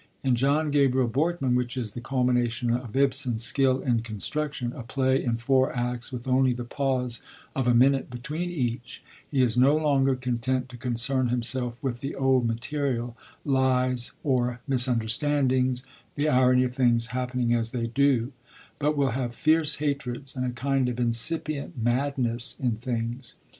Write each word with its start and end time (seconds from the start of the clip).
In 0.23 0.35
John 0.35 0.71
Gabriel 0.71 1.07
Borkman, 1.07 1.55
which 1.55 1.77
is 1.77 1.91
the 1.91 2.01
culmination 2.01 2.71
of 2.73 2.95
Ibsen's 2.95 3.43
skill 3.43 3.81
in 3.81 3.99
construction, 4.01 4.73
a 4.73 4.81
play 4.81 5.23
in 5.23 5.37
four 5.37 5.71
acts 5.77 6.11
with 6.11 6.27
only 6.27 6.53
the 6.53 6.63
pause 6.63 7.21
of 7.55 7.67
a 7.67 7.75
minute 7.75 8.09
between 8.09 8.49
each, 8.49 9.03
he 9.29 9.43
is 9.43 9.55
no 9.55 9.77
longer 9.77 10.15
content 10.15 10.69
to 10.69 10.75
concern 10.77 11.27
himself 11.27 11.75
with 11.83 11.99
the 12.01 12.15
old 12.15 12.47
material, 12.47 13.15
lies 13.45 14.13
or 14.23 14.59
misunderstandings, 14.67 15.83
the 16.15 16.29
irony 16.29 16.63
of 16.63 16.73
things 16.73 17.05
happening 17.13 17.53
as 17.53 17.69
they 17.69 17.85
do; 17.85 18.33
but 18.79 18.97
will 18.97 19.11
have 19.11 19.35
fierce 19.35 19.75
hatreds, 19.75 20.35
and 20.35 20.47
a 20.47 20.51
kind 20.51 20.89
of 20.89 20.99
incipient 20.99 21.77
madness 21.77 22.55
in 22.59 22.71
things. 22.75 23.35